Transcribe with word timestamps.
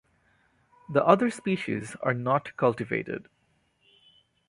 The 0.89 1.05
other 1.05 1.29
species 1.29 1.95
are 2.01 2.15
not 2.15 2.57
cultivated. 2.57 3.27